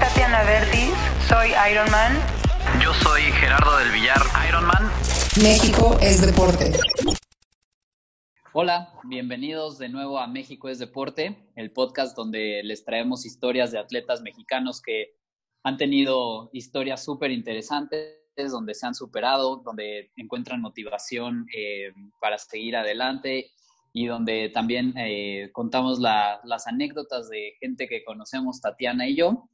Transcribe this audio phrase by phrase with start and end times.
[0.00, 0.92] Tatiana Verdis,
[1.26, 2.12] soy Ironman.
[2.82, 4.90] Yo soy Gerardo del Villar, Ironman.
[5.42, 6.72] México es deporte.
[8.52, 13.78] Hola, bienvenidos de nuevo a México es Deporte, el podcast donde les traemos historias de
[13.78, 15.14] atletas mexicanos que
[15.62, 18.18] han tenido historias súper interesantes,
[18.50, 23.50] donde se han superado, donde encuentran motivación eh, para seguir adelante
[23.94, 29.48] y donde también eh, contamos las anécdotas de gente que conocemos, Tatiana y yo.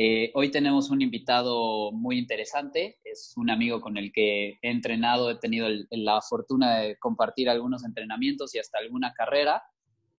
[0.00, 5.28] Eh, hoy tenemos un invitado muy interesante, es un amigo con el que he entrenado,
[5.28, 9.60] he tenido la fortuna de compartir algunos entrenamientos y hasta alguna carrera.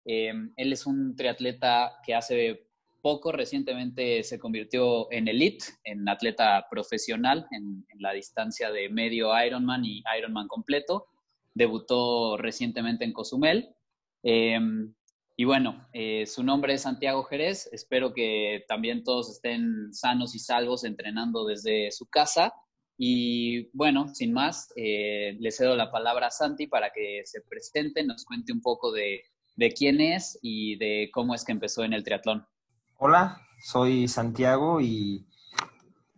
[0.03, 2.67] Eh, él es un triatleta que hace
[3.01, 9.85] poco, recientemente se convirtió en elite, en atleta profesional en, la distancia de medio Ironman
[9.85, 11.05] y Ironman completo.
[11.53, 13.73] Debutó recientemente en Cozumel.
[14.23, 14.59] Eh,
[15.39, 17.69] y bueno, eh, su nombre es Santiago Jerez.
[17.71, 22.51] Espero que también todos estén sanos y salvos entrenando desde su casa.
[22.97, 28.03] Y bueno, sin más, eh, le cedo la palabra a Santi para que se presente,
[28.03, 29.23] nos cuente un poco de,
[29.55, 32.45] de quién es y de cómo es que empezó en el triatlón.
[32.97, 35.25] Hola, soy Santiago y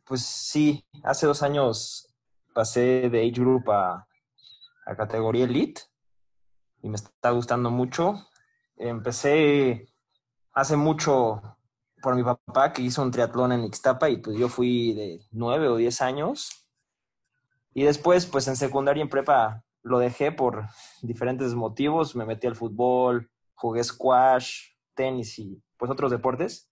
[0.04, 2.08] pues sí, hace dos años
[2.56, 4.08] pasé de Age Group a,
[4.88, 5.82] a categoría Elite
[6.82, 8.31] y me está gustando mucho
[8.82, 9.88] empecé
[10.54, 11.42] hace mucho
[12.02, 15.68] por mi papá que hizo un triatlón en Ixtapa y pues yo fui de nueve
[15.68, 16.68] o diez años.
[17.74, 20.66] Y después, pues en secundaria y en prepa lo dejé por
[21.02, 22.16] diferentes motivos.
[22.16, 26.70] Me metí al fútbol, jugué squash, tenis y pues otros deportes.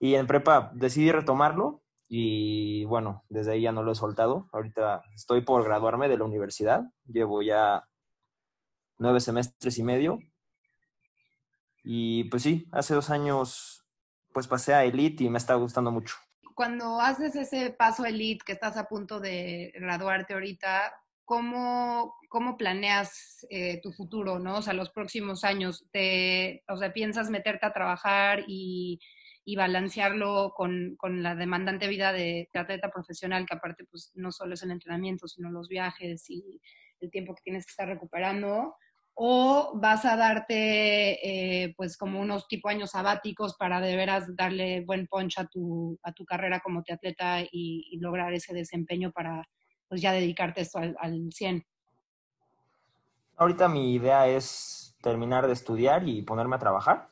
[0.00, 4.48] Y en prepa decidí retomarlo y bueno, desde ahí ya no lo he soltado.
[4.52, 6.84] Ahorita estoy por graduarme de la universidad.
[7.06, 7.86] Llevo ya
[8.96, 10.18] nueve semestres y medio
[11.90, 13.82] y pues sí, hace dos años
[14.34, 16.16] pues pasé a Elite y me está gustando mucho.
[16.54, 20.92] Cuando haces ese paso Elite, que estás a punto de graduarte ahorita,
[21.24, 24.58] ¿cómo, cómo planeas eh, tu futuro, no?
[24.58, 29.00] O sea, los próximos años, te, o sea, ¿piensas meterte a trabajar y,
[29.46, 34.30] y balancearlo con, con, la demandante vida de, de, atleta profesional, que aparte pues no
[34.30, 36.60] solo es el entrenamiento, sino los viajes y
[37.00, 38.74] el tiempo que tienes que estar recuperando?
[39.20, 44.84] O vas a darte eh, pues como unos tipo años sabáticos para de veras darle
[44.84, 49.42] buen punch a tu, a tu carrera como atleta y, lograr ese desempeño para
[49.88, 51.66] pues ya dedicarte esto al, al 100?
[53.38, 57.10] Ahorita mi idea es terminar de estudiar y ponerme a trabajar.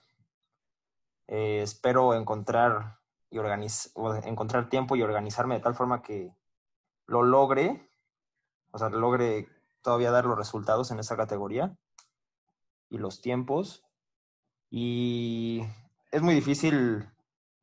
[1.26, 3.00] Eh, espero encontrar,
[3.30, 3.38] y
[4.28, 6.32] encontrar tiempo y organizarme de tal forma que
[7.08, 7.90] lo logre,
[8.70, 9.48] o sea, logre
[9.82, 11.76] todavía dar los resultados en esa categoría
[12.90, 13.84] y los tiempos.
[14.70, 15.62] Y
[16.10, 17.06] es muy difícil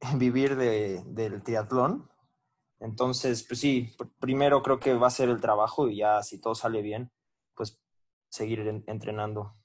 [0.15, 2.09] vivir de, del triatlón.
[2.79, 6.53] Entonces, pues sí, primero creo que va a ser el trabajo y ya si todo
[6.53, 7.11] sale bien,
[7.55, 7.79] pues
[8.29, 9.55] seguir entrenando.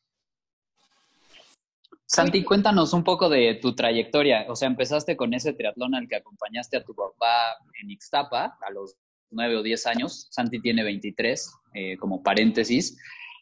[2.11, 4.47] Santi, cuéntanos un poco de tu trayectoria.
[4.49, 8.71] O sea, empezaste con ese triatlón al que acompañaste a tu papá en Ixtapa a
[8.71, 8.97] los
[9.31, 10.27] nueve o diez años.
[10.31, 12.99] Santi tiene 23, eh, como paréntesis.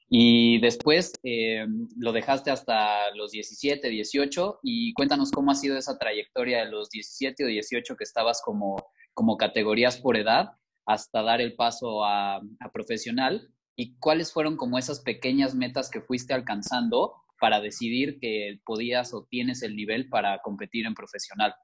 [0.09, 5.99] Y después eh, lo dejaste hasta los 17, 18 y cuéntanos cómo ha sido esa
[5.99, 8.77] trayectoria de los 17 o 18 que estabas como,
[9.15, 10.53] como categorías por edad
[10.85, 16.01] hasta dar el paso a, a profesional y cuáles fueron como esas pequeñas metas que
[16.01, 21.55] fuiste alcanzando para decidir que podías o tienes el nivel para competir en profesional.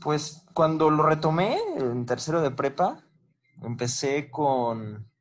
[0.00, 3.04] Pues cuando lo retomé en tercero de prepa,
[3.62, 5.11] empecé con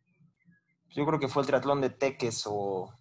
[0.91, 2.93] yo creo que fue el triatlón de Teques o...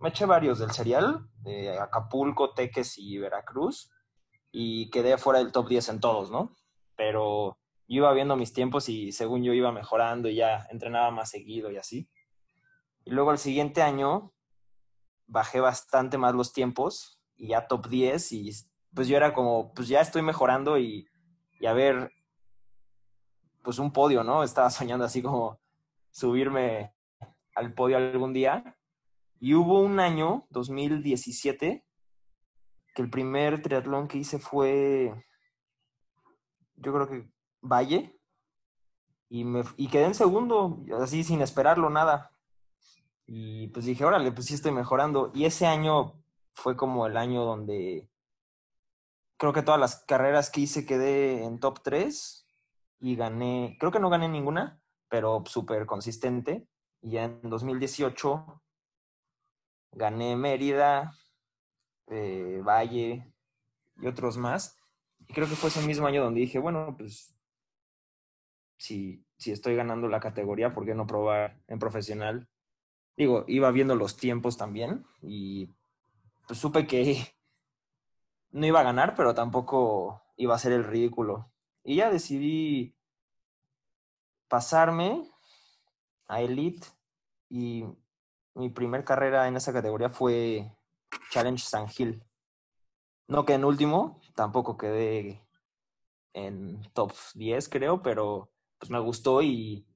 [0.00, 3.90] Me eché varios del serial, de Acapulco, Teques y Veracruz,
[4.50, 6.56] y quedé fuera del top 10 en todos, ¿no?
[6.96, 11.30] Pero yo iba viendo mis tiempos y según yo iba mejorando y ya entrenaba más
[11.30, 12.08] seguido y así.
[13.04, 14.32] Y luego el siguiente año
[15.26, 18.52] bajé bastante más los tiempos y ya top 10 y
[18.94, 21.06] pues yo era como, pues ya estoy mejorando y,
[21.60, 22.10] y a ver,
[23.62, 24.44] pues un podio, ¿no?
[24.44, 25.60] Estaba soñando así como
[26.10, 26.93] subirme
[27.54, 28.76] al podio algún día.
[29.40, 31.84] Y hubo un año, 2017,
[32.94, 35.12] que el primer triatlón que hice fue,
[36.76, 37.30] yo creo que
[37.60, 38.18] Valle,
[39.28, 42.30] y, me, y quedé en segundo, así sin esperarlo nada.
[43.26, 45.32] Y pues dije, órale, pues sí estoy mejorando.
[45.34, 46.22] Y ese año
[46.52, 48.08] fue como el año donde
[49.36, 52.46] creo que todas las carreras que hice quedé en top 3
[53.00, 56.68] y gané, creo que no gané ninguna, pero súper consistente.
[57.04, 58.62] Y ya en 2018
[59.92, 61.14] gané Mérida,
[62.06, 63.30] eh, Valle
[64.00, 64.78] y otros más.
[65.28, 67.36] Y creo que fue ese mismo año donde dije, bueno, pues
[68.78, 72.48] si, si estoy ganando la categoría, ¿por qué no probar en profesional?
[73.18, 75.68] Digo, iba viendo los tiempos también y
[76.46, 77.34] pues supe que
[78.50, 81.52] no iba a ganar, pero tampoco iba a ser el ridículo.
[81.82, 82.96] Y ya decidí
[84.48, 85.30] pasarme
[86.26, 86.93] a Elite
[87.54, 87.86] y
[88.54, 90.72] mi primer carrera en esa categoría fue
[91.30, 92.20] Challenge San Gil.
[93.28, 95.40] No quedé en último, tampoco quedé
[96.32, 99.86] en top 10 creo, pero pues me gustó y,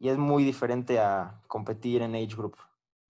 [0.00, 2.56] y es muy diferente a competir en Age Group.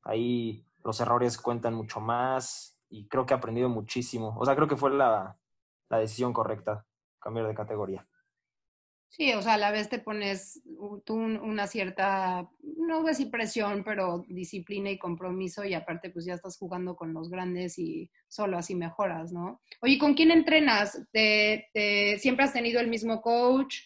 [0.03, 4.37] Ahí los errores cuentan mucho más y creo que he aprendido muchísimo.
[4.39, 5.39] O sea, creo que fue la,
[5.89, 6.85] la decisión correcta,
[7.19, 8.07] cambiar de categoría.
[9.11, 10.63] Sí, o sea, a la vez te pones
[11.05, 16.27] tú una cierta, no voy a decir presión, pero disciplina y compromiso y aparte pues
[16.27, 19.63] ya estás jugando con los grandes y solo así mejoras, ¿no?
[19.81, 21.03] Oye, ¿con quién entrenas?
[21.11, 21.69] ¿Te,
[22.19, 23.77] siempre has tenido el mismo coach?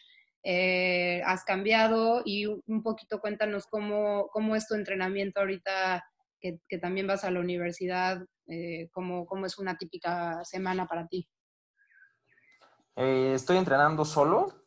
[0.43, 2.23] Eh, ¿Has cambiado?
[2.25, 6.05] Y un poquito cuéntanos cómo, cómo es tu entrenamiento ahorita
[6.41, 8.19] que, también vas a la universidad,
[8.49, 11.29] eh, cómo, cómo es una típica semana para ti.
[12.97, 14.62] Eh, estoy entrenando solo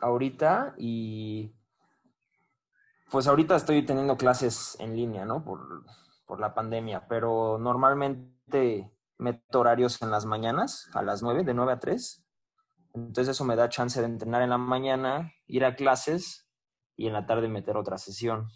[0.00, 1.52] ahorita y
[3.10, 5.44] pues ahorita estoy teniendo clases en línea, ¿no?
[5.44, 5.84] Por,
[6.26, 11.72] por la pandemia, pero normalmente meto horarios en las mañanas, a las 9, de 9
[11.72, 12.24] a 3.
[12.94, 16.48] Entonces eso me da chance de entrenar en la mañana, ir a clases
[16.96, 18.48] y en la tarde meter otra sesión.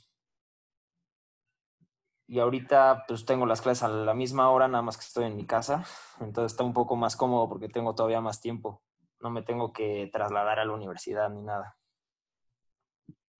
[2.26, 5.37] Y ahorita pues tengo las clases a la misma hora, nada más que estoy en
[5.37, 5.84] mi casa.
[6.20, 8.82] Entonces está un poco más cómodo porque tengo todavía más tiempo
[9.20, 11.76] no me tengo que trasladar a la universidad ni nada.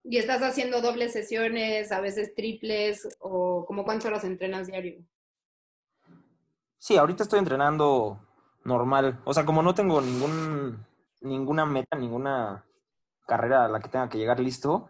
[0.03, 5.03] ¿Y estás haciendo dobles sesiones, a veces triples, o como cuántas horas entrenas diario?
[6.79, 8.19] Sí, ahorita estoy entrenando
[8.63, 9.21] normal.
[9.25, 10.85] O sea, como no tengo ningún,
[11.21, 12.65] ninguna meta, ninguna
[13.27, 14.89] carrera a la que tenga que llegar listo,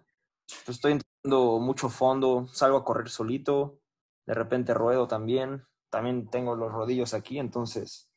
[0.65, 3.79] pues estoy entrenando mucho fondo, salgo a correr solito,
[4.25, 8.10] de repente ruedo también, también tengo los rodillos aquí, entonces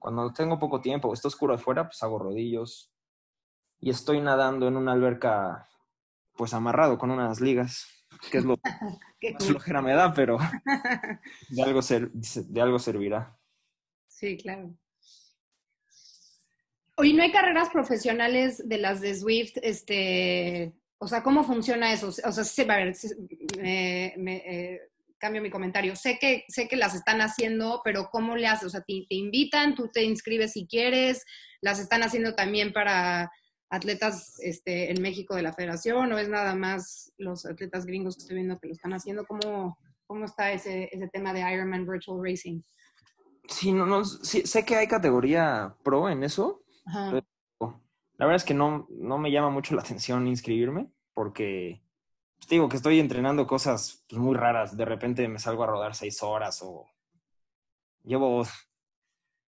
[0.00, 2.90] cuando tengo poco tiempo, está oscuro afuera, pues hago rodillos.
[3.78, 5.68] Y estoy nadando en una alberca,
[6.36, 7.86] pues amarrado con unas ligas,
[8.30, 8.56] que es lo
[9.20, 10.38] que flojera me da, pero
[11.50, 13.38] de algo, ser, de algo servirá.
[14.08, 14.74] Sí, claro.
[16.96, 19.58] Oye, ¿no hay carreras profesionales de las de Swift?
[19.62, 22.08] Este, o sea, ¿cómo funciona eso?
[22.08, 22.96] O sea, a ver,
[23.58, 25.94] me, me, eh, cambio mi comentario.
[25.94, 28.66] Sé que, sé que las están haciendo, pero ¿cómo le haces?
[28.66, 31.24] O sea, te, invitan, tú te inscribes si quieres,
[31.60, 33.30] las están haciendo también para
[33.68, 38.22] atletas este, en México de la federación, o es nada más los atletas gringos que
[38.22, 39.24] estoy viendo que lo están haciendo.
[39.26, 42.62] ¿Cómo, cómo está ese, ese tema de Ironman Virtual Racing?
[43.46, 46.62] Sí, no, no, sé que hay categoría pro en eso.
[46.84, 47.24] Pero
[48.16, 51.82] la verdad es que no, no me llama mucho la atención inscribirme porque
[52.40, 54.76] pues, digo que estoy entrenando cosas pues, muy raras.
[54.76, 56.86] De repente me salgo a rodar seis horas o
[58.02, 58.44] llevo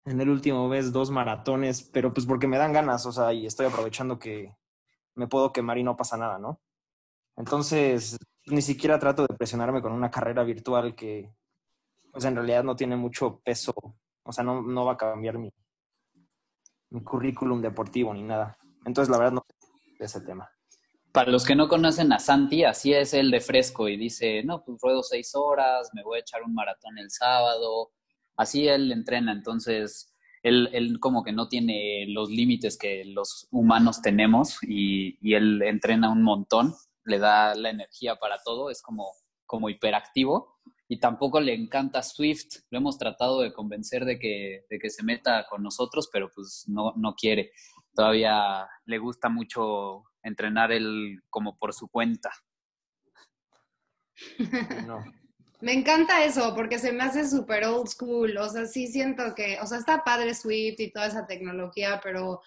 [0.05, 3.45] en el último mes dos maratones, pero pues porque me dan ganas, o sea, y
[3.45, 4.55] estoy aprovechando que
[5.15, 6.59] me puedo quemar y no pasa nada, ¿no?
[7.37, 11.31] Entonces, ni siquiera trato de presionarme con una carrera virtual que,
[12.11, 13.73] pues en realidad no tiene mucho peso,
[14.23, 15.51] o sea, no, no va a cambiar mi,
[16.89, 18.57] mi currículum deportivo ni nada.
[18.85, 20.49] Entonces, la verdad, no sé ese tema.
[21.11, 24.63] Para los que no conocen a Santi, así es él de fresco y dice, no,
[24.63, 27.91] pues ruedo seis horas, me voy a echar un maratón el sábado.
[28.37, 30.13] Así él entrena, entonces
[30.43, 35.61] él, él como que no tiene los límites que los humanos tenemos y, y, él
[35.63, 36.73] entrena un montón,
[37.05, 39.11] le da la energía para todo, es como,
[39.45, 42.63] como hiperactivo y tampoco le encanta Swift.
[42.71, 46.65] Lo hemos tratado de convencer de que, de que se meta con nosotros, pero pues
[46.67, 47.51] no, no quiere.
[47.93, 52.31] Todavía le gusta mucho entrenar él como por su cuenta.
[55.61, 58.37] Me encanta eso porque se me hace súper old school.
[58.37, 62.41] O sea, sí siento que, o sea, está padre Swift y toda esa tecnología, pero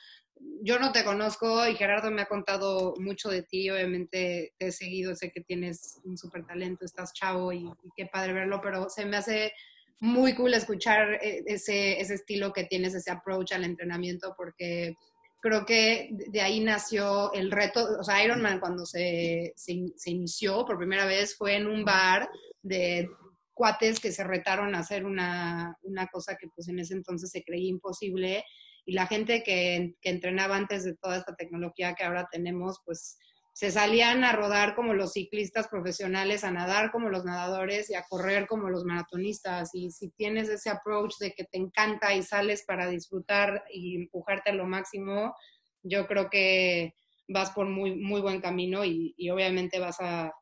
[0.62, 3.68] yo no te conozco y Gerardo me ha contado mucho de ti.
[3.68, 8.06] Obviamente te he seguido, sé que tienes un súper talento, estás chavo y, y, qué
[8.06, 9.52] padre verlo, pero se me hace
[10.00, 14.96] muy cool escuchar eh, ese, ese estilo que tienes, ese approach al entrenamiento porque
[15.42, 20.78] creo que de ahí nació el reto, o sea, Ironman cuando se, se, inició por
[20.78, 22.30] primera vez fue en un bar
[22.62, 23.10] de
[23.52, 27.42] cuates que se retaron a hacer una, una cosa que pues en ese entonces se
[27.42, 28.44] creía imposible
[28.84, 33.18] y la gente que, que, entrenaba antes de toda esta tecnología que ahora tenemos, pues
[33.52, 38.04] se salían a rodar como los ciclistas profesionales, a nadar como los nadadores y a
[38.08, 39.74] correr como los maratonistas.
[39.74, 44.50] Y si tienes ese approach de que te encanta y sales para disfrutar y empujarte
[44.50, 45.34] a lo máximo,
[45.82, 46.94] yo creo que
[47.28, 50.32] vas por muy, muy buen camino y, obviamente vas a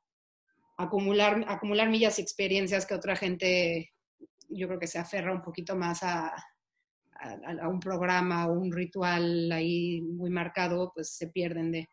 [0.78, 3.92] acumular, acumular millas y experiencias que otra gente,
[4.48, 8.72] yo creo que se aferra un poquito más a, a, a un programa o un
[8.72, 11.88] ritual ahí muy marcado, pues se pierden de.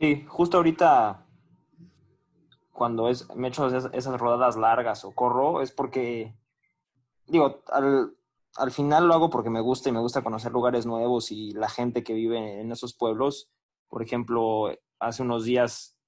[0.00, 1.26] Sí, justo ahorita
[2.70, 6.36] cuando me echo esas, esas rodadas largas o corro, es porque,
[7.26, 8.16] digo, al,
[8.56, 11.68] al final lo hago porque me gusta y me gusta conocer lugares nuevos y la
[11.68, 13.50] gente que vive en esos pueblos.
[13.88, 15.98] Por ejemplo, hace unos días,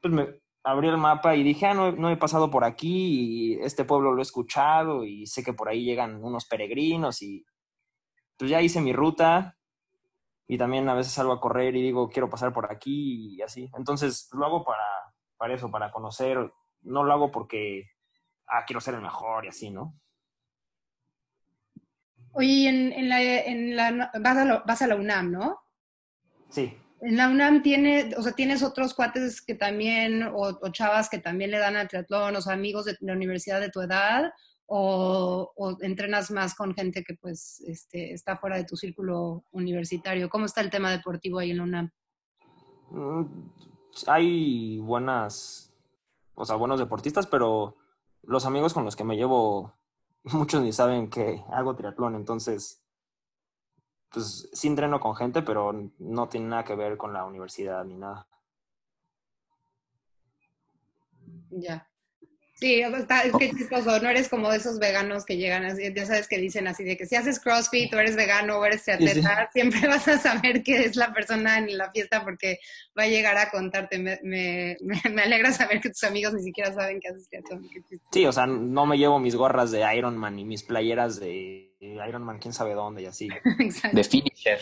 [0.00, 3.54] pues me abrí el mapa y dije, ah, no, no he pasado por aquí y
[3.54, 7.44] este pueblo lo he escuchado y sé que por ahí llegan unos peregrinos y
[8.36, 9.58] pues ya hice mi ruta
[10.52, 13.70] y también a veces salgo a correr y digo, quiero pasar por aquí y así.
[13.74, 14.84] Entonces lo hago para,
[15.38, 17.88] para eso, para conocer, no lo hago porque,
[18.48, 19.98] ah, quiero ser el mejor y así, ¿no?
[22.32, 25.58] Oye, en, en la, en la, vas, a la, vas a la UNAM, ¿no?
[26.50, 26.76] Sí.
[27.00, 31.18] En la UNAM tiene, o sea, tienes otros cuates que también, o, o chavas que
[31.18, 34.30] también le dan al triatlón, o sea, amigos de la universidad de tu edad,
[34.74, 40.30] o, o, entrenas más con gente que pues este, está fuera de tu círculo universitario?
[40.30, 41.90] ¿Cómo está el tema deportivo ahí en la UNAM?
[42.90, 43.24] Mm,
[44.06, 45.74] hay buenas,
[46.34, 47.76] o sea, buenos deportistas, pero
[48.22, 49.74] los amigos con los que me llevo,
[50.24, 52.82] muchos ni saben que hago triatlón, entonces,
[54.10, 57.98] pues sí entreno con gente, pero no tiene nada que ver con la universidad ni
[57.98, 58.26] nada.
[61.50, 61.91] Ya.
[62.62, 66.06] Sí, está, es que chistoso, no eres como de esos veganos que llegan así, ya
[66.06, 69.14] sabes que dicen así de que si haces CrossFit o eres vegano o eres triatleta,
[69.14, 69.48] sí, sí.
[69.52, 72.60] siempre vas a saber que es la persona en la fiesta porque
[72.96, 73.98] va a llegar a contarte.
[73.98, 74.76] Me, me,
[75.10, 77.68] me alegra saber que tus amigos ni siquiera saben que haces triatlón.
[78.12, 81.74] Sí, o sea, no me llevo mis gorras de Iron Man y mis playeras de
[81.80, 83.28] Iron Man, quién sabe dónde y así.
[83.58, 83.96] Exacto.
[83.96, 84.60] De finisher.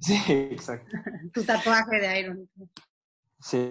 [0.00, 0.96] Sí, exacto.
[1.34, 2.70] tu tatuaje de Iron Man.
[3.40, 3.70] Sí.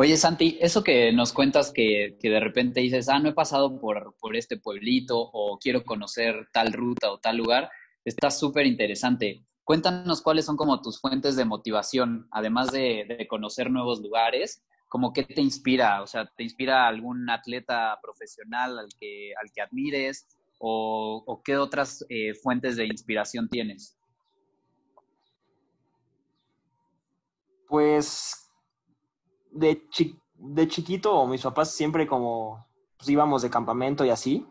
[0.00, 4.14] Oye, Santi, eso que nos cuentas que, de repente dices, ah, no he pasado por,
[4.20, 7.68] por este pueblito o quiero conocer tal ruta o tal lugar,
[8.04, 9.44] está súper interesante.
[9.64, 15.12] Cuéntanos cuáles son como tus fuentes de motivación, además de, de, conocer nuevos lugares, como
[15.12, 20.28] qué te inspira, o sea, ¿te inspira algún atleta profesional al que, al que admires
[20.60, 23.98] o, o qué otras eh, fuentes de inspiración tienes?
[27.66, 28.47] Pues
[29.58, 34.46] de, chi de chiquito, mis papás siempre como pues, íbamos de campamento y así.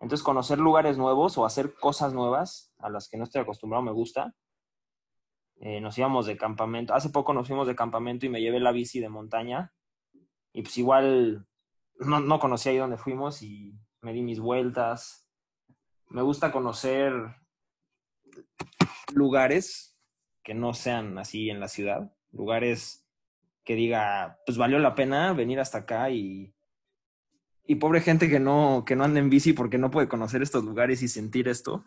[0.00, 3.92] Entonces, conocer lugares nuevos o hacer cosas nuevas a las que no estoy acostumbrado me
[3.92, 4.34] gusta.
[5.60, 6.94] Eh, nos íbamos de campamento.
[6.94, 9.72] Hace poco nos fuimos de campamento y me llevé la bici de montaña.
[10.52, 11.46] Y pues igual
[11.98, 15.28] no, no conocía ahí donde fuimos y me di mis vueltas.
[16.06, 17.12] Me gusta conocer
[19.12, 19.98] lugares
[20.44, 22.14] que no sean así en la ciudad.
[22.30, 23.07] Lugares
[23.68, 26.54] que diga, pues valió la pena venir hasta acá y,
[27.66, 30.64] y pobre gente que no, que no anda en bici porque no puede conocer estos
[30.64, 31.84] lugares y sentir esto.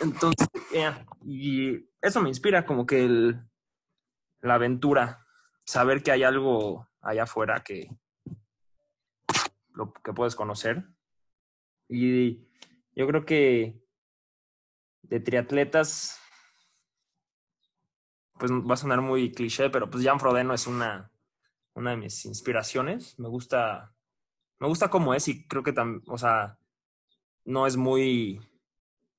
[0.00, 3.42] Entonces, yeah, y eso me inspira como que el,
[4.40, 5.26] la aventura,
[5.66, 7.90] saber que hay algo allá afuera que,
[9.74, 10.82] lo, que puedes conocer.
[11.90, 12.38] Y
[12.94, 13.82] yo creo que
[15.02, 16.18] de triatletas
[18.38, 21.10] pues va a sonar muy cliché, pero pues Jan Frodeno es una,
[21.74, 23.18] una de mis inspiraciones.
[23.18, 23.94] Me gusta,
[24.58, 26.58] me gusta cómo es y creo que también, o sea,
[27.44, 28.40] no es muy,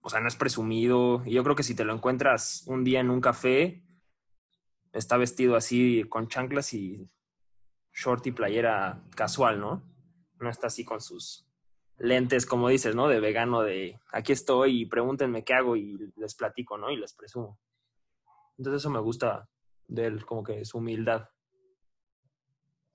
[0.02, 1.24] o sea, no es presumido.
[1.26, 3.84] Y yo creo que si te lo encuentras un día en un café,
[4.94, 7.10] está vestido así con chanclas y
[7.94, 9.84] short y playera casual, ¿no?
[10.40, 11.48] No está así con sus
[11.98, 13.08] lentes, como dices, ¿no?
[13.08, 16.92] De vegano, de aquí estoy y pregúntenme qué hago y les platico, ¿no?
[16.92, 17.60] Y les presumo.
[18.58, 19.48] Entonces eso me gusta
[19.88, 21.30] de él, como que su humildad.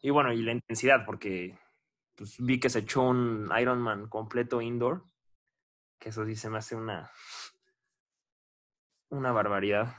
[0.00, 1.58] Y bueno, y la intensidad, porque
[2.16, 5.04] pues, vi que se echó un Ironman completo indoor,
[5.98, 7.10] que eso sí se me hace una,
[9.10, 9.94] una barbaridad.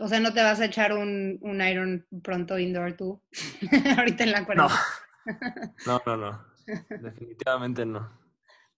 [0.00, 3.22] O sea, ¿no te vas a echar un, un Iron pronto indoor tú?
[3.98, 4.80] Ahorita en la cuarentena.
[5.86, 6.00] No.
[6.06, 6.46] no, no, no.
[7.00, 8.21] Definitivamente no.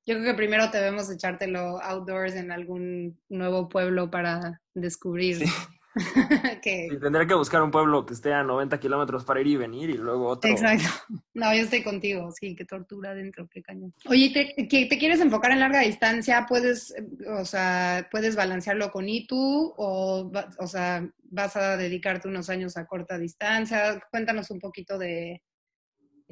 [0.06, 5.38] Yo creo que primero debemos echártelo outdoors en algún nuevo pueblo para descubrir.
[5.38, 5.46] Sí.
[6.62, 6.88] que...
[7.00, 9.94] Tendré que buscar un pueblo que esté a 90 kilómetros para ir y venir y
[9.94, 10.50] luego otro.
[10.50, 10.88] Exacto.
[11.34, 12.30] No, yo estoy contigo.
[12.30, 13.92] Sí, qué tortura dentro, qué cañón.
[14.06, 16.46] Oye, ¿te, que te quieres enfocar en larga distancia?
[16.48, 16.94] ¿Puedes,
[17.26, 22.86] o sea, puedes balancearlo con ITU o, o sea, vas a dedicarte unos años a
[22.86, 24.00] corta distancia?
[24.12, 25.42] Cuéntanos un poquito de,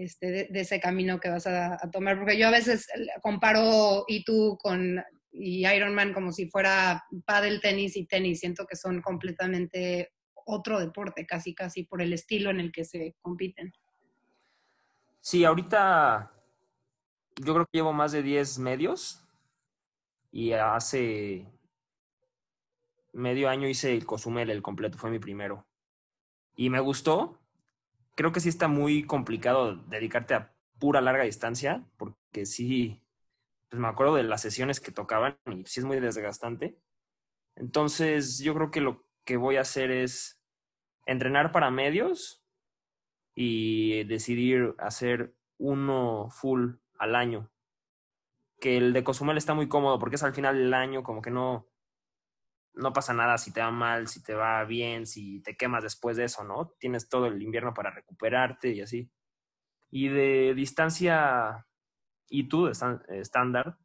[0.04, 4.58] este, de, ese camino que vas a, tomar, porque yo a veces eh, comparo ITU
[4.60, 8.40] con y Ironman como si fuera pádel, tenis y tenis.
[8.40, 10.12] Siento que son completamente
[10.44, 13.72] otro deporte, casi, casi por el estilo en el que se compiten.
[15.20, 16.32] Sí, ahorita
[17.36, 19.24] yo creo que llevo más de 10 medios
[20.30, 21.46] y hace
[23.12, 25.66] medio año hice el Cozumel, el completo, fue mi primero.
[26.56, 27.41] Y me gustó.
[28.14, 33.02] Creo que sí está muy complicado dedicarte a pura larga distancia, porque sí,
[33.68, 36.78] pues me acuerdo de las sesiones que tocaban y sí es muy desgastante.
[37.56, 40.40] Entonces, yo creo que lo que voy a hacer es
[41.06, 42.44] entrenar para medios
[43.34, 47.50] y decidir hacer uno full al año.
[48.60, 51.30] Que el de Cozumel está muy cómodo porque es al final del año, como que
[51.30, 51.71] no,
[52.74, 56.16] no pasa nada si te va mal, si te va bien, si te quemas después
[56.16, 56.74] de eso, ¿no?
[56.78, 59.10] Tienes todo el invierno para recuperarte y así.
[59.90, 61.66] Y de distancia
[62.28, 63.76] y tú, estándar,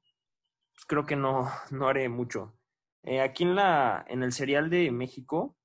[0.74, 2.58] pues creo que no, no haré mucho.
[3.03, 5.58] Eh, aquí en, la, en el serial de México,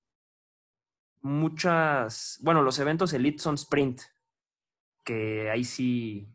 [1.23, 4.03] muchas, bueno, los eventos elite son sprint,
[5.05, 6.29] que ahí sí,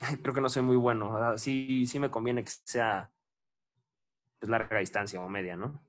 [0.22, 1.36] creo que no soy muy bueno.
[1.38, 3.12] Sí, sí me conviene que sea
[4.38, 5.80] pues, larga distancia o media, ¿no?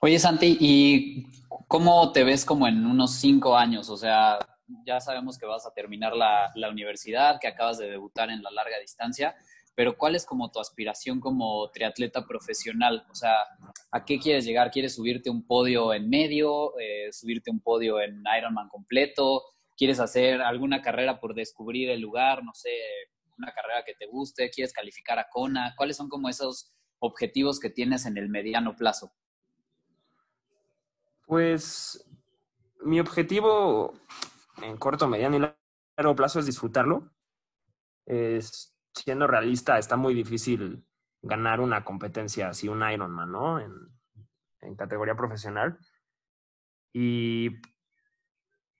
[0.00, 1.26] Oye, Santi, ¿y
[1.66, 3.90] cómo te ves como en unos cinco años?
[3.90, 4.38] O sea,
[4.86, 8.52] ya sabemos que vas a terminar la, la universidad, que acabas de debutar en la
[8.52, 9.34] larga distancia,
[9.74, 13.06] pero ¿cuál es como tu aspiración como triatleta profesional?
[13.10, 13.34] O sea,
[13.90, 14.70] ¿a qué quieres llegar?
[14.70, 19.42] ¿Quieres subirte un podio en medio, eh, subirte un podio en Ironman completo?
[19.76, 22.44] ¿Quieres hacer alguna carrera por descubrir el lugar?
[22.44, 22.70] No sé,
[23.36, 25.74] una carrera que te guste, ¿quieres calificar a Kona?
[25.76, 29.12] ¿Cuáles son como esos objetivos que tienes en el mediano plazo?
[31.28, 32.10] Pues
[32.80, 33.92] mi objetivo
[34.62, 35.40] en corto, mediano y
[35.98, 37.12] largo plazo es disfrutarlo.
[38.06, 40.86] Es, siendo realista, está muy difícil
[41.20, 43.60] ganar una competencia así, un Ironman, ¿no?
[43.60, 43.94] En,
[44.76, 45.78] categoría profesional.
[46.94, 47.60] Y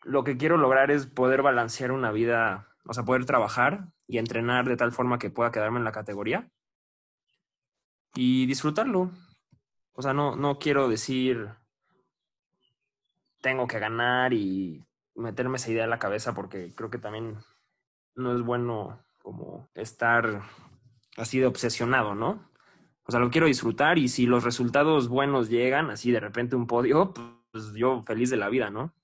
[0.02, 4.66] lo que quiero lograr es poder balancear una vida, o sea, poder trabajar y entrenar
[4.66, 6.50] de tal forma que pueda quedarme en la categoría
[8.14, 9.10] y disfrutarlo.
[9.92, 11.54] O sea, no, no quiero decir
[13.40, 17.36] tengo que ganar y meterme esa idea en la cabeza porque creo que también
[18.14, 20.42] no es bueno como estar
[21.16, 22.48] así de obsesionado, ¿no?
[23.04, 26.66] O sea, lo quiero disfrutar y si los resultados buenos llegan, así de repente un
[26.66, 27.12] podio,
[27.50, 28.94] pues yo feliz de la vida, ¿no?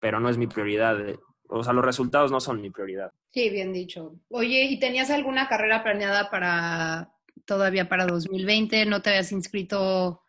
[0.00, 0.98] Pero no es mi prioridad.
[1.08, 1.18] eh.
[1.48, 3.12] O sea, los resultados no son mi prioridad.
[3.32, 4.14] Sí, bien dicho.
[4.28, 7.10] Oye, ¿y tenías alguna carrera planeada para
[7.44, 8.86] todavía para 2020?
[8.86, 10.22] ¿No te habías inscrito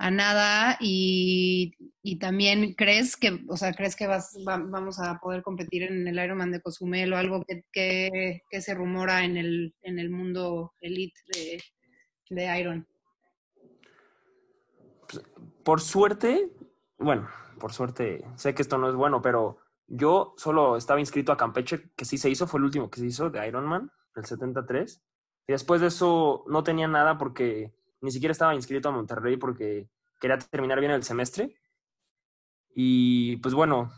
[0.00, 0.76] a nada?
[0.80, 5.82] Y, y también crees que, o sea, crees que vas, va- vamos a poder competir
[5.84, 9.98] en el Ironman de Cozumel o algo que, que, que se rumora en el, en
[9.98, 11.62] el mundo elite de,
[12.30, 12.86] de Iron?
[15.64, 16.50] Por suerte,
[16.98, 21.36] bueno, por suerte, sé que esto no es bueno, pero yo solo estaba inscrito a
[21.36, 25.02] Campeche, que sí se hizo, fue el último que se hizo de Ironman, el 73.
[25.46, 29.88] Y después de eso no tenía nada porque ni siquiera estaba inscrito a Monterrey porque
[30.20, 31.54] quería terminar bien el semestre.
[32.74, 33.92] Y pues bueno,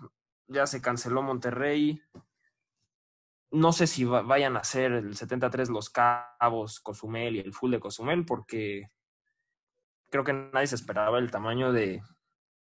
[0.46, 2.00] ya se canceló Monterrey.
[3.50, 7.70] No sé si va- vayan a hacer el 73 Los Cabos, Cozumel y el full
[7.70, 8.90] de Cozumel porque
[10.10, 12.02] creo que nadie se esperaba el tamaño de,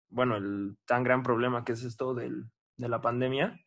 [0.09, 2.45] bueno, el tan gran problema que es esto del,
[2.77, 3.59] de la pandemia.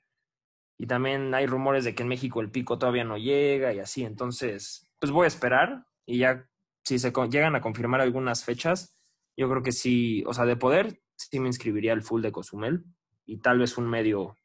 [0.79, 4.05] Y también hay rumores de que en México el pico todavía no llega y así.
[4.05, 6.47] Entonces, pues voy a esperar y ya
[6.87, 8.97] si se llegan a confirmar algunas fechas,
[9.37, 12.85] yo creo que sí, o sea, de poder, sí me inscribiría al full de Cozumel
[13.27, 14.37] y tal vez un medio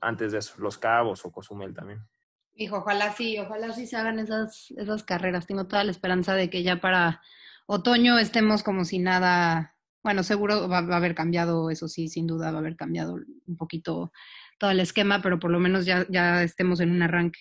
[0.00, 2.06] antes de eso, Los Cabos o Cozumel también.
[2.54, 5.46] Hijo, ojalá sí, ojalá sí se hagan esas, esas carreras.
[5.46, 7.22] Tengo toda la esperanza de que ya para
[7.66, 12.26] otoño estemos como si nada, bueno, seguro va, va a haber cambiado, eso sí, sin
[12.26, 13.14] duda va a haber cambiado
[13.46, 14.12] un poquito
[14.58, 17.40] todo el esquema, pero por lo menos ya, ya estemos en un arranque.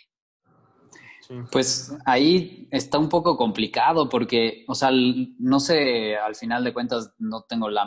[1.27, 1.35] Sí.
[1.51, 7.13] Pues ahí está un poco complicado porque, o sea, no sé, al final de cuentas
[7.17, 7.85] no tengo la,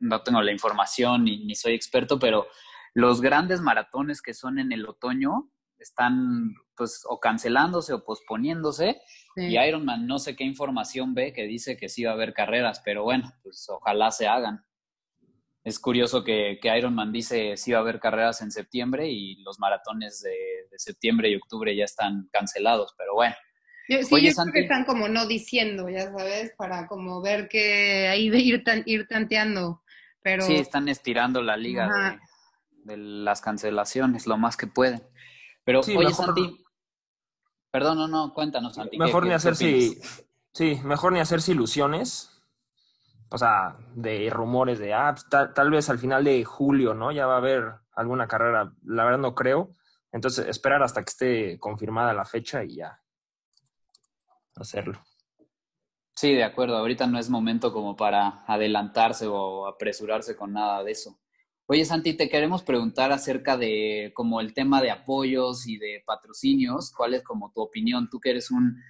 [0.00, 2.46] no tengo la información ni, ni soy experto, pero
[2.94, 9.00] los grandes maratones que son en el otoño están pues o cancelándose o posponiéndose.
[9.36, 12.80] Y Ironman no sé qué información ve que dice que sí va a haber carreras,
[12.84, 14.64] pero bueno, pues ojalá se hagan.
[15.68, 19.58] Es curioso que, que Ironman dice sí va a haber carreras en septiembre y los
[19.58, 23.34] maratones de, septiembre y octubre ya están cancelados, pero bueno.
[23.88, 28.08] Yo, sí, yo creo que están como no diciendo, ya sabes, para como ver que
[28.08, 29.82] ahí ir, ir tanteando.
[30.22, 30.44] Pero...
[30.44, 32.18] Sí, están estirando la liga
[32.84, 35.02] de, las cancelaciones lo más que pueden.
[35.64, 36.64] Pero oye, Santi,
[37.70, 38.96] perdón, no, no, cuéntanos, Santi.
[38.96, 39.98] Mejor ni hacerse,
[40.52, 42.27] sí, mejor ni hacerse ilusiones.
[43.30, 47.12] O sea, de rumores de, ah, pues, tal, vez al final de julio, ¿no?
[47.12, 48.72] Ya va a haber alguna carrera.
[48.84, 49.74] La verdad no creo.
[50.12, 53.00] Entonces, esperar hasta que esté confirmada la fecha y ya
[54.56, 55.02] hacerlo.
[56.14, 56.76] Sí, de acuerdo.
[56.76, 61.20] Ahorita no es momento como para adelantarse o apresurarse con nada de eso.
[61.66, 66.92] Oye, Santi, te queremos preguntar acerca de como el tema de apoyos y de patrocinios.
[66.96, 68.08] ¿Cuál es como tu opinión?
[68.08, 68.82] Tú que eres un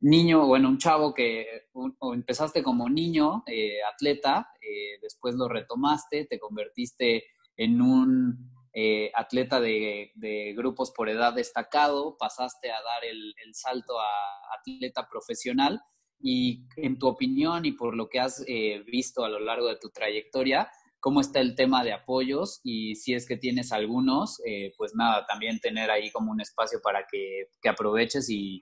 [0.00, 6.26] niño, bueno, un chavo que o empezaste como niño eh, atleta, eh, después lo retomaste,
[6.26, 7.24] te convertiste
[7.56, 10.12] en un eh, atleta de,
[10.56, 15.80] grupos por edad destacado, pasaste a dar el salto a atleta profesional
[16.20, 19.76] y en tu opinión y por lo que has eh, visto a lo largo de
[19.76, 20.70] tu trayectoria,
[21.06, 22.60] ¿cómo está el tema de apoyos?
[22.64, 26.80] Y si es que tienes algunos, eh, pues nada, también tener ahí como un espacio
[26.82, 28.60] para que, aproveches y,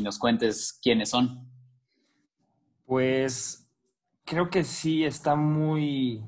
[0.00, 1.52] nos cuentes quiénes son.
[2.86, 3.70] Pues
[4.24, 6.24] creo que sí está muy,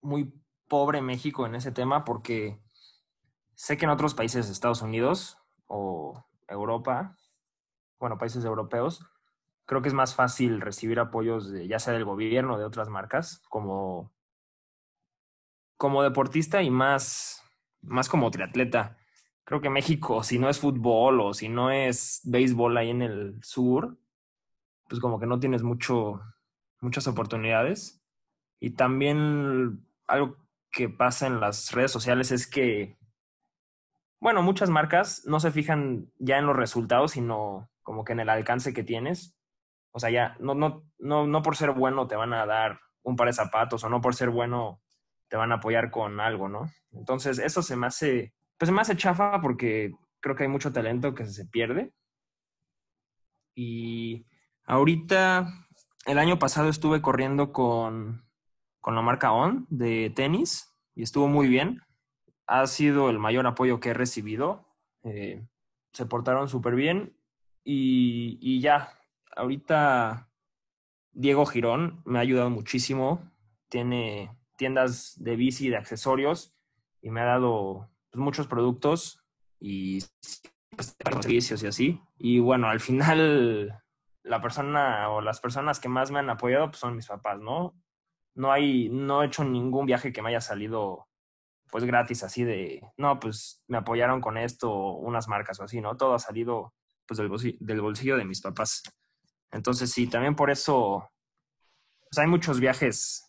[0.00, 0.32] muy
[0.66, 2.58] pobre México en ese tema porque
[3.54, 7.18] sé que en otros países, Estados Unidos o Europa,
[7.98, 9.04] bueno, países europeos,
[9.66, 12.88] creo que es más fácil recibir apoyos de, ya sea del gobierno o de otras
[12.88, 14.15] marcas como,
[15.76, 17.42] como deportista y más,
[17.82, 18.98] más como triatleta.
[19.44, 23.38] Creo que México, si no es fútbol o si no es béisbol ahí en el
[23.42, 23.96] sur,
[24.88, 26.20] pues como que no tienes mucho,
[26.80, 28.02] muchas oportunidades.
[28.58, 30.36] Y también algo
[30.70, 32.96] que pasa en las redes sociales es que,
[34.20, 38.28] bueno, muchas marcas no se fijan ya en los resultados, sino como que en el
[38.28, 39.36] alcance que tienes.
[39.92, 43.16] O sea, ya no, no, no, no por ser bueno te van a dar un
[43.16, 44.82] par de zapatos o no por ser bueno
[45.28, 46.70] te van a apoyar con algo, ¿no?
[46.92, 50.72] Entonces, eso se me hace, pues se me hace chafa porque creo que hay mucho
[50.72, 51.92] talento que se pierde.
[53.54, 54.26] Y
[54.64, 55.48] ahorita,
[56.06, 58.24] el año pasado estuve corriendo con,
[58.80, 61.82] con la marca On de tenis y estuvo muy bien.
[62.46, 64.66] Ha sido el mayor apoyo que he recibido.
[65.02, 65.44] Eh,
[65.92, 67.16] se portaron súper bien
[67.64, 68.92] y, y ya,
[69.34, 70.30] ahorita
[71.12, 73.32] Diego Girón me ha ayudado muchísimo.
[73.68, 76.54] Tiene tiendas de bici, de accesorios
[77.00, 79.22] y me ha dado pues, muchos productos
[79.60, 80.02] y
[80.78, 82.00] servicios y así.
[82.18, 83.82] Y bueno, al final
[84.22, 87.74] la persona o las personas que más me han apoyado pues, son mis papás, ¿no?
[88.34, 91.06] No hay, no he hecho ningún viaje que me haya salido
[91.70, 95.96] pues gratis así de, no, pues me apoyaron con esto, unas marcas o así, ¿no?
[95.96, 96.74] Todo ha salido
[97.06, 98.82] pues del bolsillo de mis papás.
[99.50, 101.10] Entonces, sí, también por eso
[102.10, 103.24] pues, hay muchos viajes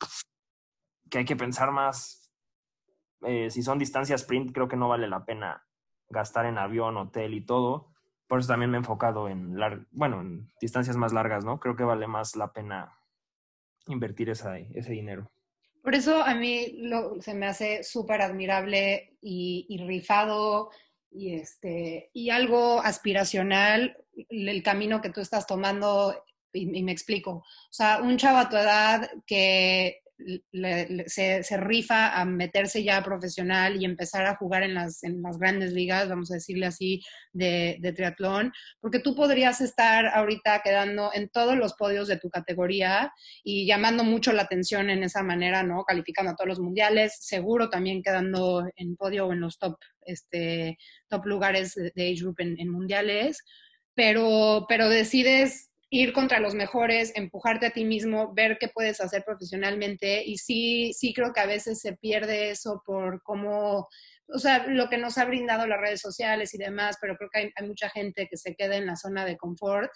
[1.09, 2.31] que hay que pensar más.
[3.21, 5.65] Eh, si son distancias sprint, creo que no vale la pena
[6.09, 7.93] gastar en avión, hotel y todo.
[8.27, 9.57] Por eso también me he enfocado en,
[9.91, 11.59] bueno, en distancias más largas, ¿no?
[11.59, 12.99] Creo que vale más la pena
[13.87, 15.31] invertir esa, ese dinero.
[15.81, 16.79] Por eso a mí
[17.21, 20.69] se me hace súper admirable y, y, rifado
[21.09, 23.95] y, este, y algo aspiracional
[24.29, 26.13] el camino que tú estás tomando
[26.53, 27.31] y, me explico.
[27.31, 30.01] O sea, un chavo a tu edad que
[31.07, 35.73] se, rifa a meterse ya profesional y empezar a jugar en las, en las grandes
[35.73, 37.01] ligas, vamos a decirle así,
[37.33, 43.11] de, triatlón, porque tú podrías estar ahorita quedando en todos los podios de tu categoría
[43.43, 45.83] y llamando mucho la atención en esa manera, ¿no?
[45.83, 50.77] Calificando a todos los mundiales, seguro también quedando en podio o en los top, este,
[51.07, 53.43] top lugares de age group en, en mundiales
[53.97, 59.23] pero, pero decides ir contra los mejores, empujarte a ti mismo, ver qué puedes hacer
[59.23, 63.87] profesionalmente y sí, sí creo que a veces se pierde eso por cómo,
[64.27, 67.53] o sea, lo que nos ha brindado las redes sociales y demás, pero creo que
[67.55, 69.91] hay, mucha gente que se queda en la zona de confort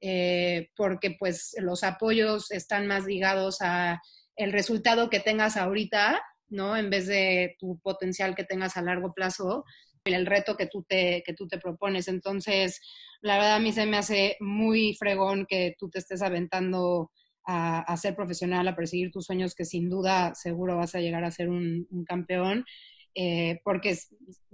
[0.00, 4.00] eh, porque pues los apoyos están más ligados a
[4.36, 6.76] el resultado que tengas ahorita, ¿no?
[6.76, 9.64] En vez de tu potencial que tengas a largo plazo
[10.04, 12.08] el reto que tú te, que tú te propones.
[12.08, 12.80] Entonces,
[13.20, 17.10] la verdad a mí se me hace muy fregón que tú te estés aventando
[17.44, 21.30] a, ser profesional, a perseguir tus sueños, que sin duda seguro vas a llegar a
[21.30, 22.64] ser un, campeón.
[23.14, 23.96] eh, porque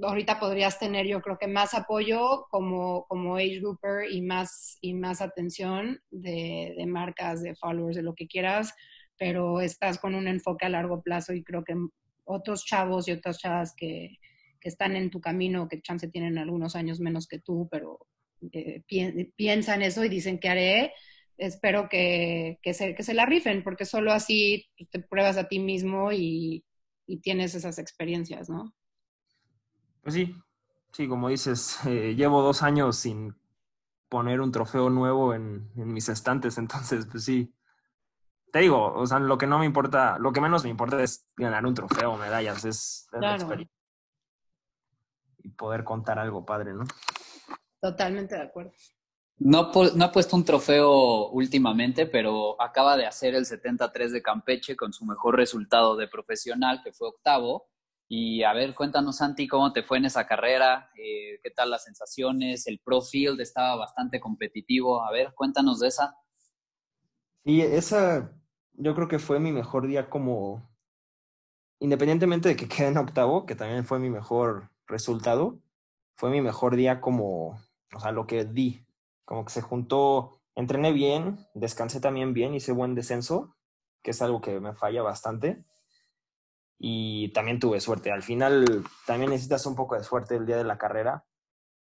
[0.03, 4.95] ahorita podrías tener yo creo que más apoyo como, como age grouper y más, y
[4.95, 8.75] más atención de, de marcas, de followers, de lo que quieras,
[9.17, 11.75] pero estás con un enfoque a largo plazo y creo que
[12.25, 14.19] otros chavos y otras chavas que,
[14.61, 18.01] que están en tu camino, que chance tienen algunos años menos que tú, pero
[18.53, 20.93] eh, pi- piensan eso y dicen que haré,
[21.37, 25.59] espero que, que, se, que se la rifen, porque solo así te pruebas a ti
[25.61, 26.65] mismo y,
[27.07, 28.75] y tienes esas experiencias, ¿no?
[30.03, 30.35] Pues sí,
[30.93, 33.37] sí, como dices, eh, llevo dos años sin
[34.09, 37.55] poner un trofeo nuevo en, en mis estantes, entonces, pues sí.
[38.53, 41.27] Te digo, o sea, lo que no me importa, lo que menos me importa es
[41.37, 43.78] ganar un trofeo o medallas, es, es la experiencia.
[45.43, 46.85] Y poder contar algo padre, ¿no?
[47.81, 48.73] Totalmente de acuerdo.
[49.39, 54.13] No, ha pu- no ha puesto un trofeo últimamente, pero acaba de hacer el 73
[54.13, 57.69] de Campeche con su mejor resultado de profesional, que fue octavo.
[58.09, 61.85] Y a ver, cuéntanos, Santi, cómo te fue en esa carrera, Eh, qué tal las
[61.85, 65.05] sensaciones, el Pro Field estaba bastante competitivo.
[65.05, 66.15] A ver, cuéntanos de esa.
[67.45, 68.33] Sí, esa
[68.75, 70.63] yo creo que fue mi mejor día como,
[71.81, 75.61] independientemente de que quede en octavo, que también fue mi mejor resultado,
[76.17, 77.61] fue mi mejor día como,
[77.95, 78.85] o sea, lo que di,
[79.25, 83.55] como que se juntó, entrené bien, descansé también bien, hice buen descenso,
[84.03, 85.65] que es algo que me falla bastante,
[86.79, 88.11] y también tuve suerte.
[88.11, 91.25] Al final también necesitas un poco de suerte el día de la carrera,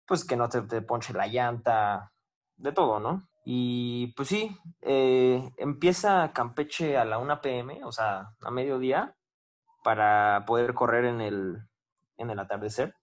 [0.06, 2.12] pues que no te, te ponche la llanta,
[2.56, 3.28] de todo, ¿no?
[3.44, 9.14] Y pues sí, eh, empieza Campeche a la 1 pm, o sea, a mediodía,
[9.84, 11.68] para poder correr en el,
[12.18, 12.94] en el atardecer.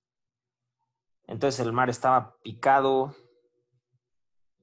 [1.28, 3.16] Entonces el mar estaba picado,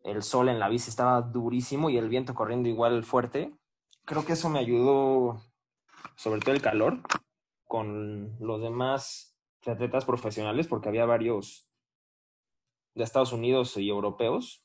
[0.05, 3.55] el sol en la bici estaba durísimo y el viento corriendo igual fuerte.
[4.05, 5.43] Creo que eso me ayudó,
[6.17, 7.01] sobre todo el calor,
[7.67, 9.37] con los demás
[9.67, 11.71] atletas profesionales, porque había varios
[12.95, 14.65] de Estados Unidos y europeos.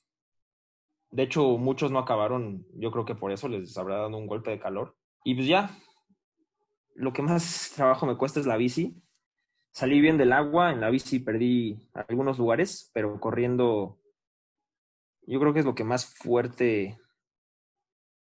[1.12, 4.52] De hecho, muchos no acabaron, yo creo que por eso les habrá dado un golpe
[4.52, 4.96] de calor.
[5.24, 5.78] Y pues ya,
[6.96, 9.02] lo que más trabajo me cuesta es la bici.
[9.76, 14.00] Salí bien del agua, en la bici perdí algunos lugares, pero corriendo
[15.28, 16.98] yo creo que es lo que más fuerte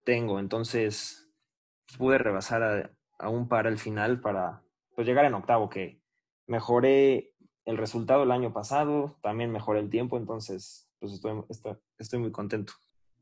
[0.06, 0.40] tengo.
[0.40, 1.30] Entonces
[1.86, 4.64] pues, pude rebasar a, a un par al final para
[4.96, 6.00] pues, llegar en octavo, que
[6.48, 7.34] mejoré
[7.66, 12.32] el resultado el año pasado, también mejoré el tiempo, entonces pues estoy, estoy, estoy muy
[12.32, 12.72] contento.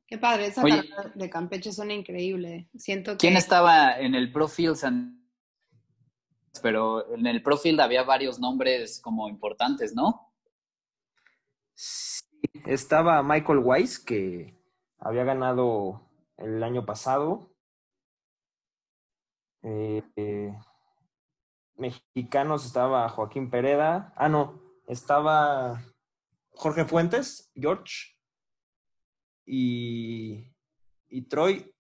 [0.06, 0.88] Qué padre, esa Oye.
[0.88, 2.70] carrera de Campeche suena increíble.
[2.78, 3.18] Siento que...
[3.18, 5.19] ¿Quién estaba en el Pro Field, San-
[6.62, 10.34] Pero en el Pro Field había varios nombres como importantes, ¿no?
[11.74, 12.26] Sí,
[12.66, 14.58] estaba Michael Weiss, que
[14.98, 16.02] había ganado
[16.38, 17.52] el año pasado.
[19.62, 20.58] Eh, eh,
[21.76, 24.14] mexicanos estaba Joaquín Pereda.
[24.16, 25.82] Ah, no, estaba
[26.52, 28.18] Jorge Fuentes, George
[29.46, 30.54] y,
[31.08, 31.74] y Troy.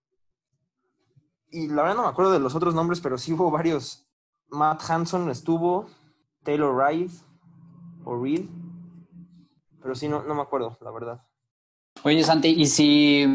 [1.51, 4.08] Y la verdad no me acuerdo de los otros nombres, pero sí hubo varios.
[4.51, 5.87] Matt Hanson estuvo,
[6.43, 7.11] Taylor Reid
[8.05, 8.45] o Reed.
[9.81, 11.21] Pero sí, no, no me acuerdo, la verdad.
[12.03, 13.25] Oye, Santi, ¿y si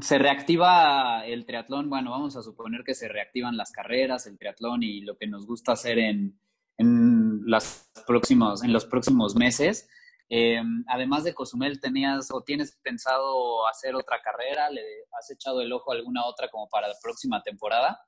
[0.00, 1.88] se reactiva el triatlón?
[1.90, 5.46] Bueno, vamos a suponer que se reactivan las carreras, el triatlón y lo que nos
[5.46, 6.38] gusta hacer en,
[6.76, 9.88] en, las próximos, en los próximos meses.
[10.30, 14.70] Eh, además de Cozumel, ¿tenías o tienes pensado hacer otra carrera?
[14.70, 14.82] ¿Le
[15.18, 18.00] has echado el ojo a alguna otra como para la próxima temporada?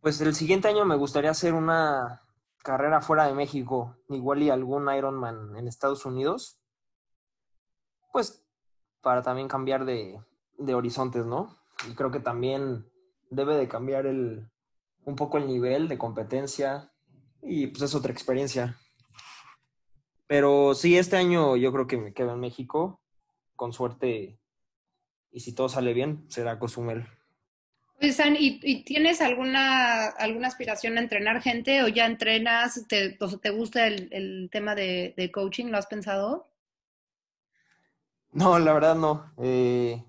[0.00, 2.22] Pues el siguiente año me gustaría hacer una
[2.62, 6.58] carrera fuera de México, igual y algún Ironman en Estados Unidos.
[8.12, 8.42] Pues
[9.02, 10.18] para también cambiar de,
[10.58, 11.58] de horizontes, ¿no?
[11.88, 12.90] Y creo que también
[13.28, 14.50] debe de cambiar el,
[15.04, 16.92] un poco el nivel de competencia
[17.42, 18.78] y pues es otra experiencia.
[20.26, 23.02] Pero sí, este año yo creo que me quedo en México,
[23.56, 24.40] con suerte,
[25.30, 27.06] y si todo sale bien, será Cozumel.
[28.02, 32.84] Oye, San, ¿y, y tienes alguna, alguna aspiración a entrenar gente o ya entrenas?
[32.88, 35.66] ¿Te, o sea, ¿te gusta el, el tema de, de coaching?
[35.66, 36.48] ¿Lo has pensado?
[38.32, 39.32] No, la verdad no.
[39.38, 40.04] Eh,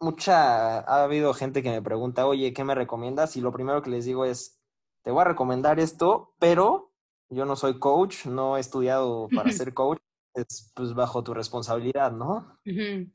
[0.00, 3.36] mucha, ha habido gente que me pregunta, oye, ¿qué me recomiendas?
[3.36, 4.60] Y lo primero que les digo es,
[5.02, 6.92] te voy a recomendar esto, pero
[7.28, 9.98] yo no soy coach, no he estudiado para ser coach,
[10.34, 12.58] es pues bajo tu responsabilidad, ¿no?
[12.66, 13.10] Ujú.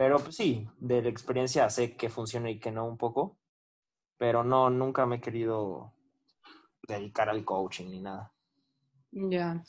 [0.00, 3.36] Pero pues sí, de la experiencia sé que funciona y que no un poco,
[4.18, 5.92] pero no, nunca me he querido
[6.88, 8.32] dedicar al coaching ni nada.
[9.12, 9.62] Ya.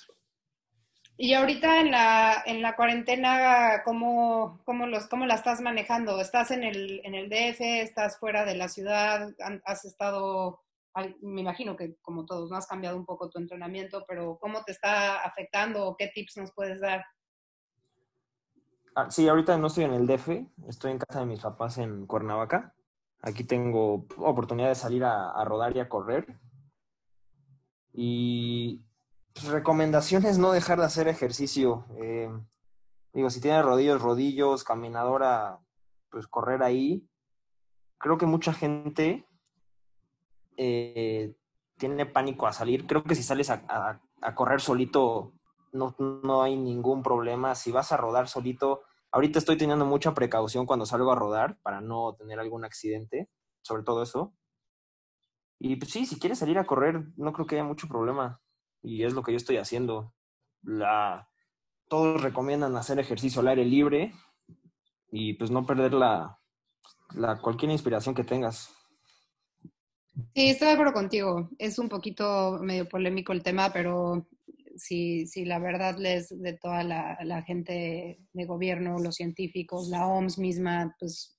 [1.17, 6.20] Y ahorita en la, en la cuarentena, ¿cómo, cómo, los, ¿cómo la estás manejando?
[6.20, 7.82] ¿Estás en el, en el DF?
[7.82, 9.30] ¿Estás fuera de la ciudad?
[9.39, 10.62] ¿Han- ¿Has estado
[11.22, 12.58] me imagino que como todos, ¿no?
[12.58, 16.82] Has cambiado un poco tu entrenamiento, pero ¿cómo te está afectando qué tips nos puedes
[16.82, 17.06] dar?
[18.93, 20.30] Ah, sí, ahorita no estoy en el DF,
[20.67, 22.75] estoy en casa de mis papás en Cuernavaca.
[23.21, 26.39] Aquí tengo oportunidad de salir a, rodar y a correr.
[27.93, 28.84] Y
[29.34, 31.86] pues, recomendaciones no dejar de hacer ejercicio.
[32.01, 32.30] Eh,
[33.13, 35.60] digo, si tienes rodillos, rodillos, caminadora,
[36.10, 37.08] pues correr ahí.
[37.97, 39.25] Creo que mucha gente
[40.58, 41.34] eh,
[41.77, 42.86] tiene pánico a salir.
[42.88, 44.01] Creo que si sales a,
[44.36, 45.34] correr solito
[45.72, 47.56] no, no, hay ningún problema.
[47.56, 48.82] Si vas a rodar solito,
[49.12, 53.30] ahorita estoy teniendo mucha precaución cuando salgo a rodar para no tener algún accidente,
[53.62, 54.34] sobre todo eso.
[55.60, 58.42] Y pues sí, si quieres salir a correr, no creo que haya mucho problema.
[58.82, 60.14] Y es lo que yo estoy haciendo.
[60.64, 61.30] La,
[61.88, 64.14] todos recomiendan hacer ejercicio al aire libre
[65.12, 66.40] y pues no perder la,
[67.14, 68.74] la cualquier inspiración que tengas.
[70.34, 71.50] Sí, estoy de acuerdo contigo.
[71.58, 74.28] Es un poquito medio polémico el tema, pero
[74.76, 80.38] si, si la verdad les de toda la, gente de gobierno, los científicos, la OMS
[80.38, 81.38] misma, pues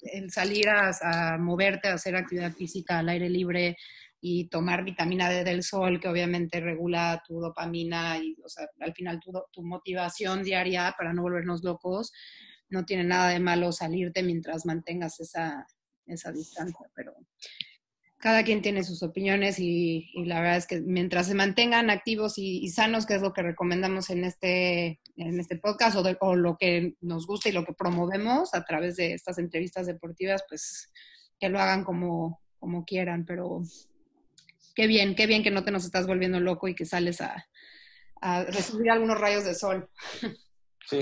[0.00, 3.76] el salir a, moverte, a hacer actividad física al aire libre
[4.20, 8.94] y tomar vitamina D del sol, que obviamente regula tu dopamina y, o sea, al
[8.94, 12.12] final tu, tu motivación diaria para no volvernos locos,
[12.68, 15.66] no tiene nada de malo salirte mientras mantengas esa,
[16.06, 17.14] esa distancia, pero
[18.22, 22.68] cada quien tiene sus opiniones y, la verdad es que mientras se mantengan activos y,
[22.68, 26.94] sanos, que es lo que recomendamos en este, en este podcast o, o, lo que
[27.00, 30.92] nos gusta y lo que promovemos a través de estas entrevistas deportivas, pues
[31.40, 33.62] que lo hagan como, como quieran, pero
[34.76, 37.48] qué bien, qué bien que no te nos estás volviendo loco y que sales a,
[38.20, 39.90] a recibir algunos rayos de sol.
[40.88, 41.00] Sí,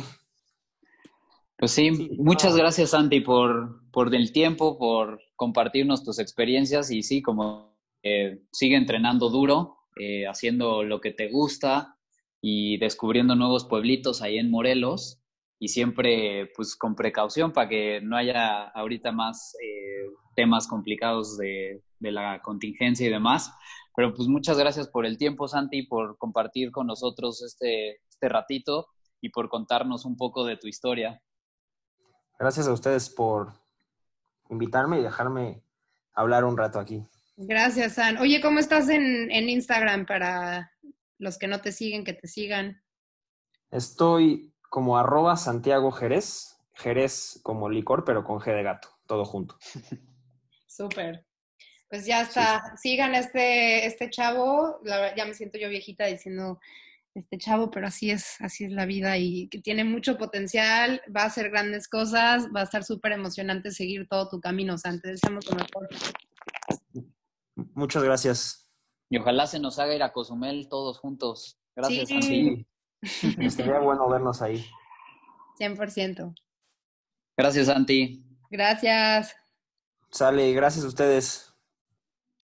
[1.58, 7.22] pues sí, muchas gracias Santi por, por el tiempo, por compartirnos tus experiencias y sí,
[7.22, 11.96] como eh, sigue entrenando duro, eh, haciendo lo que te gusta
[12.42, 15.22] y descubriendo nuevos pueblitos ahí en Morelos
[15.58, 21.84] y siempre pues con precaución para que no haya ahorita más eh, temas complicados de,
[22.00, 23.50] de la contingencia y demás.
[23.96, 28.88] Pero pues muchas gracias por el tiempo Santi, por compartir con nosotros este, este ratito
[29.22, 31.18] y por contarnos un poco de tu historia.
[32.38, 33.59] Gracias a ustedes por
[34.50, 35.62] invitarme y dejarme
[36.12, 37.02] hablar un rato aquí.
[37.36, 38.18] Gracias, San.
[38.18, 40.72] Oye, ¿cómo estás en, Instagram para
[41.18, 42.82] los que no te siguen, que te sigan?
[43.70, 49.56] Estoy como arroba Santiago Jerez, Jerez como licor, pero con G de gato, todo junto.
[50.66, 51.24] Súper.
[51.88, 52.76] Pues ya está.
[52.76, 54.80] Sigan a este, este chavo.
[54.84, 56.60] ya me siento yo viejita diciendo
[57.14, 61.22] este chavo, pero así es, así es la vida y que tiene mucho potencial, va
[61.22, 64.98] a hacer grandes cosas, va a estar súper emocionante seguir todo tu camino, o sea,
[64.98, 65.88] te deseamos lo mejor.
[67.74, 68.70] Muchas gracias.
[69.10, 71.58] Y ojalá se nos haga ir a Cozumel todos juntos.
[71.74, 72.20] Gracias, sí.
[72.20, 72.66] Santi.
[73.44, 74.64] Estaría bueno vernos ahí.
[75.58, 76.34] 100%.
[77.36, 78.24] Gracias, Santi.
[78.50, 79.34] Gracias.
[80.10, 81.49] Sale, gracias a ustedes.